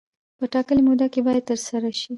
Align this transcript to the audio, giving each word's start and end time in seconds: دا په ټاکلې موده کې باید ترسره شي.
دا 0.03 0.07
په 0.39 0.45
ټاکلې 0.53 0.81
موده 0.87 1.07
کې 1.13 1.19
باید 1.25 1.43
ترسره 1.49 1.89
شي. 1.99 2.09